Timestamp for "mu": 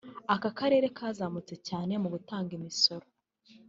2.01-2.07